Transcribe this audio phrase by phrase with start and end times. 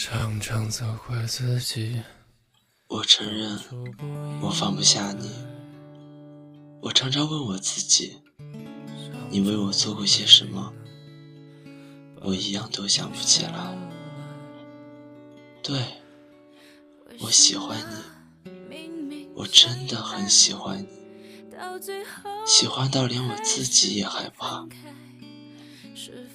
[0.00, 2.00] 常常责怪自己。
[2.86, 3.58] 我承认
[4.40, 5.28] 我放不下你，
[6.80, 8.16] 我常常问我自己，
[9.28, 10.72] 你为我做过些什么？
[12.20, 13.76] 我一样都想不起来。
[15.64, 15.82] 对，
[17.18, 17.76] 我喜欢
[18.46, 20.88] 你，我真的很喜欢你，
[22.46, 24.64] 喜欢到连我自己也害怕。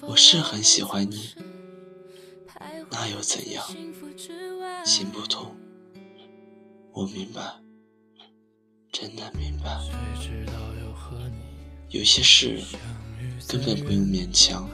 [0.00, 1.34] 我是很喜欢你。
[2.90, 3.64] 那又怎样？
[4.84, 5.54] 心不痛，
[6.92, 7.42] 我明白，
[8.92, 9.78] 真的明白。
[11.88, 12.62] 有些事
[13.48, 14.68] 根本不用勉强。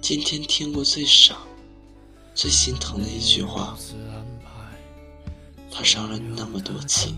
[0.00, 1.38] 今天听过最傻、
[2.34, 3.76] 最心疼的一句话，
[5.70, 7.10] 他伤了你那么多次，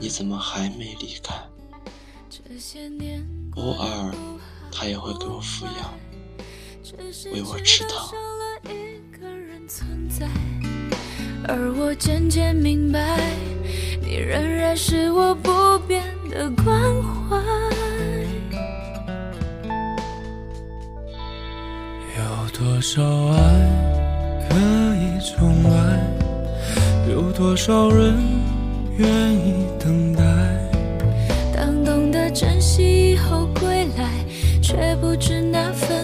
[0.00, 1.34] 你怎么还没离开？
[3.56, 4.14] 偶尔，
[4.72, 5.94] 他也会给我敷药，
[7.32, 8.10] 喂我吃糖。
[11.46, 13.18] 而我渐渐明白，
[14.00, 17.36] 你仍然是我不变的关怀。
[22.16, 23.38] 有多少爱
[24.48, 24.56] 可
[24.96, 26.00] 以重来？
[27.10, 28.16] 有多少人
[28.96, 30.22] 愿意等待？
[31.54, 34.08] 当懂得珍惜以后归来，
[34.62, 36.03] 却不知那份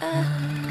[0.00, 0.65] Uh.